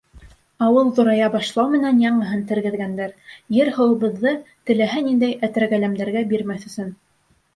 Ауыл 0.67 0.87
ҙурая 0.99 1.25
башлау 1.33 1.69
менән 1.73 1.99
яңыһын 2.03 2.39
тергеҙгәндәр, 2.51 3.13
ер-һыуыбыҙҙы 3.57 4.33
теләһә 4.71 5.05
ниндәй 5.09 5.37
әтрәгәләмдәргә 5.49 6.27
бирмәҫ 6.33 6.67
өсөн. 6.71 6.93